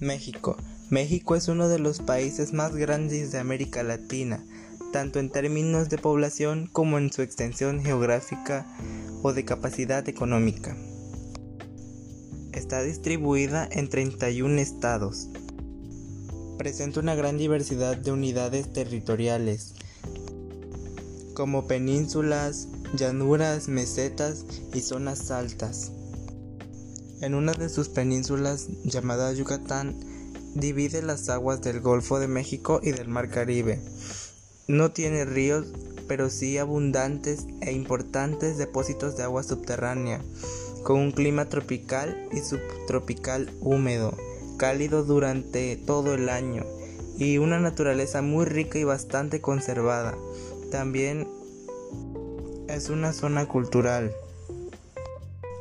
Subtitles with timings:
[0.00, 0.56] México.
[0.88, 4.42] México es uno de los países más grandes de América Latina,
[4.92, 8.66] tanto en términos de población como en su extensión geográfica
[9.22, 10.74] o de capacidad económica.
[12.52, 15.28] Está distribuida en 31 estados.
[16.56, 19.74] Presenta una gran diversidad de unidades territoriales,
[21.34, 25.92] como penínsulas, llanuras, mesetas y zonas altas.
[27.20, 29.94] En una de sus penínsulas, llamada Yucatán,
[30.54, 33.78] divide las aguas del Golfo de México y del Mar Caribe.
[34.68, 35.66] No tiene ríos,
[36.08, 40.22] pero sí abundantes e importantes depósitos de agua subterránea,
[40.82, 44.16] con un clima tropical y subtropical húmedo,
[44.56, 46.64] cálido durante todo el año,
[47.18, 50.16] y una naturaleza muy rica y bastante conservada.
[50.70, 51.28] También
[52.66, 54.10] es una zona cultural.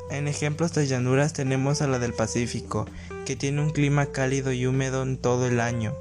[0.09, 2.85] En ejemplos de llanuras tenemos a la del Pacífico,
[3.25, 5.93] que tiene un clima cálido y húmedo en todo el año.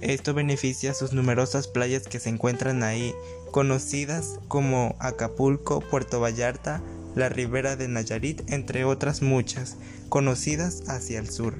[0.00, 3.12] Esto beneficia a sus numerosas playas que se encuentran ahí,
[3.50, 6.80] conocidas como Acapulco, Puerto Vallarta,
[7.16, 9.76] la Ribera de Nayarit, entre otras muchas,
[10.10, 11.54] conocidas hacia el sur.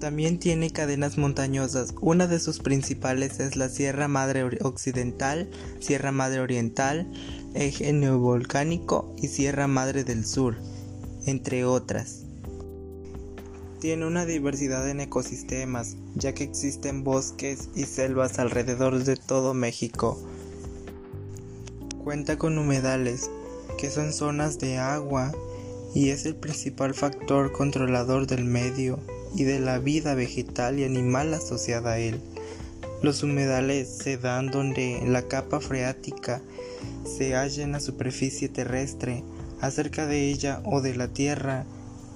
[0.00, 1.94] También tiene cadenas montañosas.
[2.00, 7.06] Una de sus principales es la Sierra Madre Occidental, Sierra Madre Oriental,
[7.54, 10.56] eje neovolcánico y Sierra Madre del Sur,
[11.26, 12.24] entre otras.
[13.80, 20.18] Tiene una diversidad en ecosistemas, ya que existen bosques y selvas alrededor de todo México.
[22.04, 23.30] Cuenta con humedales,
[23.78, 25.32] que son zonas de agua
[25.94, 29.00] y es el principal factor controlador del medio
[29.34, 32.20] y de la vida vegetal y animal asociada a él.
[33.02, 36.42] Los humedales se dan donde la capa freática
[37.04, 39.24] se halla en la superficie terrestre,
[39.60, 41.64] acerca de ella o de la tierra,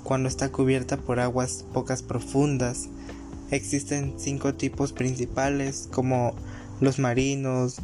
[0.02, 2.88] cuando está cubierta por aguas pocas profundas.
[3.50, 6.34] Existen cinco tipos principales como
[6.81, 7.76] los marinos,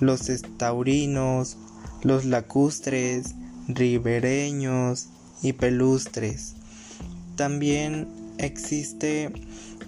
[0.00, 1.58] los estaurinos,
[2.02, 3.34] los lacustres,
[3.68, 5.08] ribereños
[5.42, 6.54] y pelustres.
[7.36, 9.30] También existe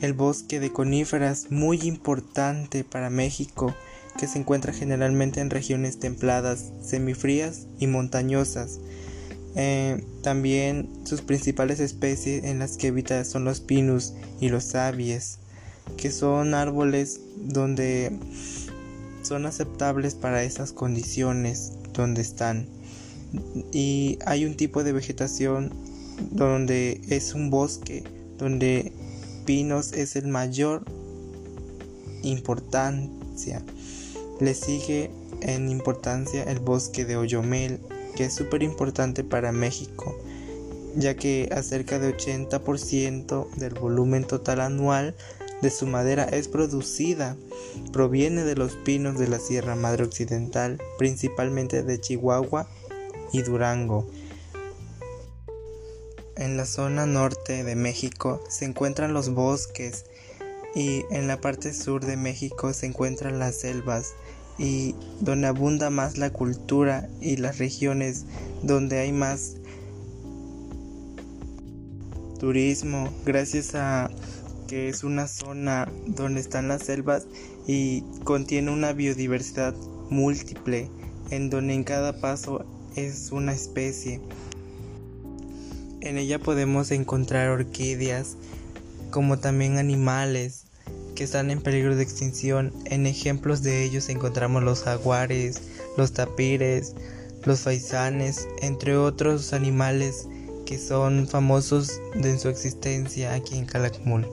[0.01, 3.75] el bosque de coníferas muy importante para México
[4.19, 8.81] que se encuentra generalmente en regiones templadas, semifrías y montañosas.
[9.55, 15.39] Eh, también sus principales especies en las que habita son los pinus y los abies,
[15.97, 18.13] que son árboles donde
[19.23, 22.69] son aceptables para esas condiciones donde están.
[23.73, 25.73] Y hay un tipo de vegetación
[26.31, 28.05] donde es un bosque,
[28.39, 28.93] donde
[29.45, 30.85] pinos es el mayor
[32.23, 33.63] importancia.
[34.41, 35.11] Le sigue
[35.41, 37.81] en importancia el bosque de Oyomel,
[38.17, 40.17] que es súper importante para México,
[40.97, 45.15] ya que acerca de 80% del volumen total anual
[45.63, 47.37] de su madera es producida.
[47.93, 52.69] Proviene de los pinos de la Sierra Madre Occidental, principalmente de Chihuahua
[53.33, 54.09] y Durango.
[56.39, 60.05] En la zona norte de México se encuentran los bosques
[60.73, 64.15] y en la parte sur de México se encuentran las selvas
[64.57, 68.25] y donde abunda más la cultura y las regiones
[68.63, 69.57] donde hay más
[72.39, 74.09] turismo gracias a
[74.69, 77.27] que es una zona donde están las selvas
[77.67, 79.75] y contiene una biodiversidad
[80.09, 80.89] múltiple
[81.31, 84.21] en donde en cada paso es una especie.
[86.09, 88.39] En ella podemos encontrar orquídeas
[89.11, 90.65] como también animales
[91.15, 92.73] que están en peligro de extinción.
[92.87, 95.61] En ejemplos de ellos encontramos los jaguares,
[95.99, 96.95] los tapires,
[97.45, 100.27] los faisanes, entre otros animales
[100.65, 104.27] que son famosos de su existencia aquí en Calakmul.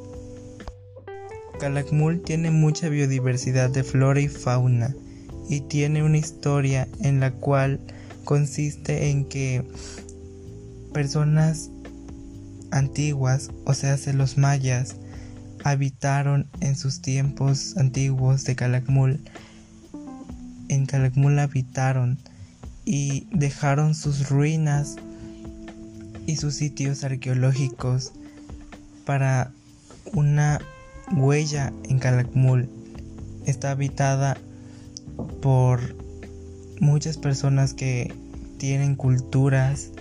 [1.59, 4.95] Calakmul tiene mucha biodiversidad de flora y fauna
[5.49, 7.81] y tiene una historia en la cual
[8.23, 9.65] consiste en que
[10.95, 11.71] personas
[12.71, 14.95] antiguas, o sea, los mayas,
[15.65, 19.19] habitaron en sus tiempos antiguos de Calakmul.
[20.69, 22.17] En Calakmul habitaron
[22.85, 24.95] y dejaron sus ruinas
[26.27, 28.13] y sus sitios arqueológicos
[29.05, 29.51] para
[30.13, 30.61] una
[31.11, 32.69] huella en Calakmul.
[33.45, 34.37] Está habitada
[35.41, 35.81] por
[36.79, 38.13] muchas personas que
[38.59, 39.91] tienen culturas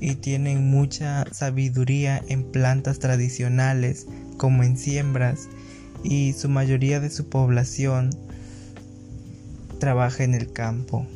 [0.00, 4.06] y tienen mucha sabiduría en plantas tradicionales
[4.36, 5.48] como en siembras
[6.02, 8.10] y su mayoría de su población
[9.78, 11.06] trabaja en el campo.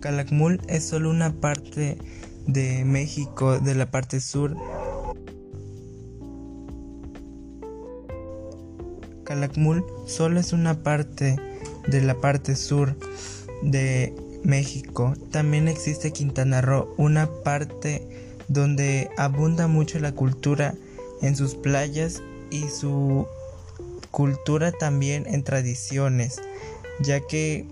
[0.00, 1.98] Calakmul es solo una parte
[2.46, 4.56] de México, de la parte sur.
[9.24, 11.36] Calakmul solo es una parte
[11.86, 12.96] de la parte sur
[13.62, 15.14] de México.
[15.30, 18.02] También existe Quintana Roo, una parte
[18.48, 20.74] donde abunda mucho la cultura
[21.22, 23.26] en sus playas y su
[24.10, 26.40] cultura también en tradiciones,
[27.00, 27.66] ya que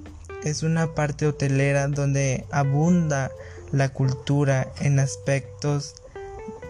[0.45, 3.33] es una parte hotelera donde abunda
[3.73, 5.95] la cultura en aspectos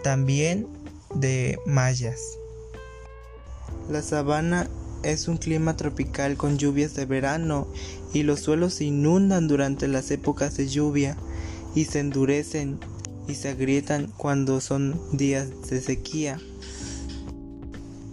[0.03, 0.67] también
[1.13, 2.19] de mayas.
[3.89, 4.67] La sabana
[5.03, 7.67] es un clima tropical con lluvias de verano
[8.13, 11.15] y los suelos se inundan durante las épocas de lluvia
[11.75, 12.79] y se endurecen
[13.27, 16.39] y se agrietan cuando son días de sequía.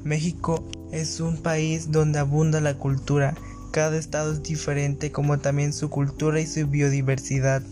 [0.04, 3.34] México es un país donde abunda la cultura,
[3.72, 7.62] cada estado es diferente como también su cultura y su biodiversidad.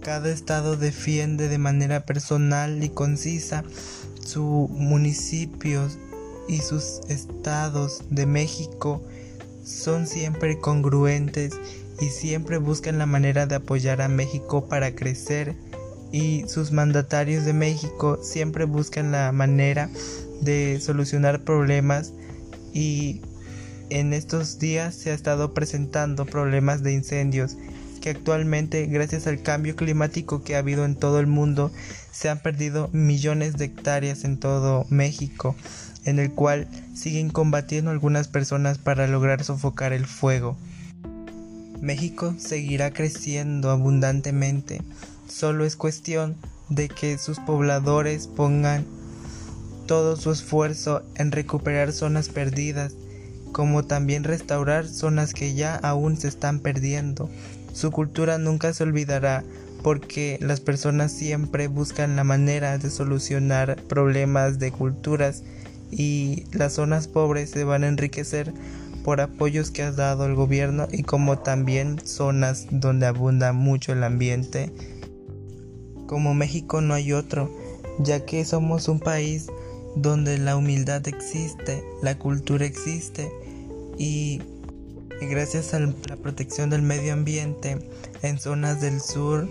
[0.00, 3.64] Cada estado defiende de manera personal y concisa
[4.24, 5.88] su municipio
[6.50, 9.00] y sus estados de México
[9.62, 11.52] son siempre congruentes
[12.00, 15.54] y siempre buscan la manera de apoyar a México para crecer.
[16.10, 19.88] Y sus mandatarios de México siempre buscan la manera
[20.40, 22.14] de solucionar problemas.
[22.74, 23.20] Y
[23.88, 27.56] en estos días se ha estado presentando problemas de incendios
[28.00, 31.70] que actualmente gracias al cambio climático que ha habido en todo el mundo
[32.12, 35.54] se han perdido millones de hectáreas en todo México
[36.04, 40.56] en el cual siguen combatiendo algunas personas para lograr sofocar el fuego.
[41.80, 44.82] México seguirá creciendo abundantemente,
[45.28, 46.36] solo es cuestión
[46.68, 48.84] de que sus pobladores pongan
[49.86, 52.94] todo su esfuerzo en recuperar zonas perdidas,
[53.52, 57.30] como también restaurar zonas que ya aún se están perdiendo.
[57.72, 59.44] Su cultura nunca se olvidará
[59.82, 65.42] porque las personas siempre buscan la manera de solucionar problemas de culturas
[65.90, 68.52] y las zonas pobres se van a enriquecer
[69.04, 74.04] por apoyos que ha dado el gobierno y como también zonas donde abunda mucho el
[74.04, 74.70] ambiente.
[76.06, 77.50] Como México no hay otro,
[77.98, 79.46] ya que somos un país
[79.96, 83.30] donde la humildad existe, la cultura existe
[83.98, 84.42] y,
[85.26, 87.78] gracias a la protección del medio ambiente
[88.22, 89.48] en zonas del sur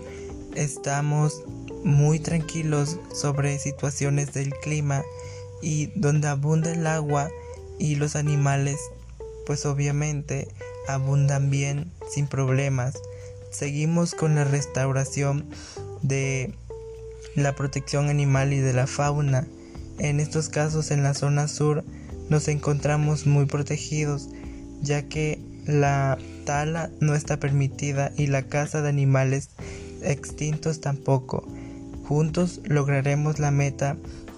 [0.54, 1.42] estamos
[1.84, 5.02] muy tranquilos sobre situaciones del clima
[5.62, 7.30] y donde abunda el agua
[7.78, 8.78] y los animales
[9.46, 10.48] pues obviamente
[10.88, 12.94] abundan bien sin problemas.
[13.50, 15.48] Seguimos con la restauración
[16.02, 16.54] de
[17.34, 19.46] la protección animal y de la fauna.
[19.98, 21.84] En estos casos en la zona sur
[22.28, 24.28] nos encontramos muy protegidos
[24.82, 29.50] ya que la tala no está permitida y la caza de animales
[30.02, 31.46] extintos tampoco.
[32.04, 33.96] Juntos lograremos la meta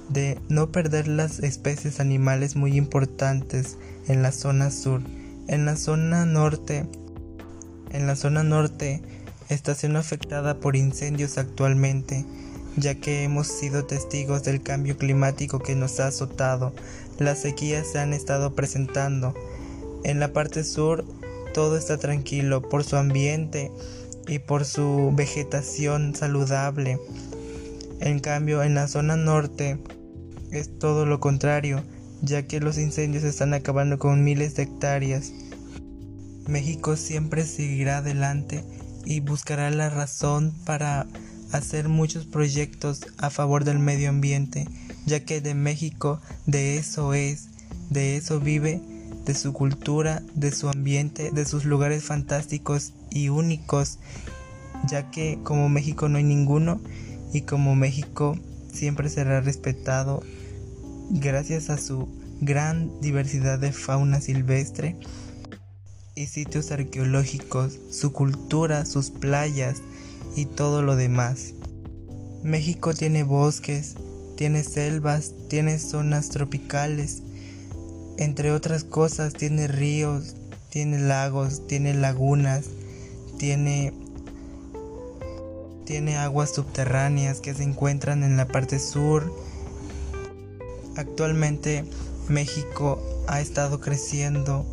[0.08, 3.78] de no perder las especies animales muy importantes
[4.08, 5.02] en la zona sur.
[5.48, 6.86] En la zona norte,
[7.92, 9.02] en la zona norte
[9.48, 12.24] está siendo afectada por incendios actualmente,
[12.76, 16.72] ya que hemos sido testigos del cambio climático que nos ha azotado.
[17.18, 19.34] Las sequías se han estado presentando.
[20.04, 21.04] En la parte sur
[21.52, 23.70] todo está tranquilo por su ambiente
[24.26, 26.98] y por su vegetación saludable.
[28.00, 29.78] En cambio, en la zona norte
[30.50, 31.82] es todo lo contrario,
[32.20, 35.32] ya que los incendios están acabando con miles de hectáreas.
[36.46, 38.64] México siempre seguirá adelante
[39.04, 41.06] y buscará la razón para
[41.52, 44.66] hacer muchos proyectos a favor del medio ambiente,
[45.06, 47.48] ya que de México de eso es,
[47.90, 48.80] de eso vive,
[49.24, 53.98] de su cultura, de su ambiente, de sus lugares fantásticos y únicos,
[54.88, 56.80] ya que como México no hay ninguno
[57.32, 58.36] y como México
[58.72, 60.22] siempre será respetado
[61.10, 62.08] gracias a su
[62.40, 64.96] gran diversidad de fauna silvestre
[66.14, 69.82] y sitios arqueológicos, su cultura, sus playas
[70.36, 71.54] y todo lo demás.
[72.42, 73.94] México tiene bosques,
[74.36, 77.22] tiene selvas, tiene zonas tropicales,
[78.18, 80.34] entre otras cosas tiene ríos,
[80.70, 82.66] tiene lagos, tiene lagunas,
[83.38, 83.92] tiene
[85.84, 89.34] tiene aguas subterráneas que se encuentran en la parte sur.
[90.96, 91.84] Actualmente
[92.28, 94.64] México ha estado creciendo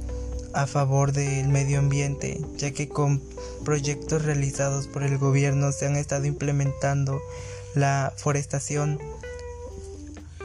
[0.53, 3.21] a favor del medio ambiente, ya que con
[3.65, 7.21] proyectos realizados por el gobierno se han estado implementando
[7.75, 8.99] la forestación,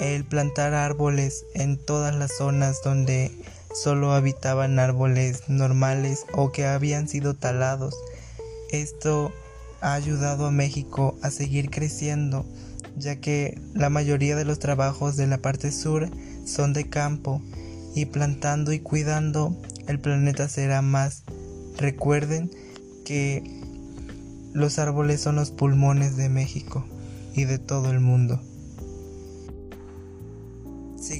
[0.04, 3.30] el plantar árboles en todas las zonas donde
[3.74, 7.94] solo habitaban árboles normales o que habían sido talados.
[8.70, 9.32] Esto
[9.80, 12.44] ha ayudado a México a seguir creciendo,
[12.96, 16.10] ya que la mayoría de los trabajos de la parte sur
[16.44, 17.40] son de campo
[17.94, 19.56] y plantando y cuidando
[19.88, 21.22] el planeta será más.
[21.78, 22.50] Recuerden
[23.06, 23.42] que
[24.52, 26.84] los árboles son los pulmones de México
[27.34, 28.40] y de todo el mundo.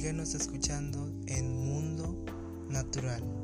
[0.05, 2.23] Síguenos escuchando en Mundo
[2.69, 3.34] Natural.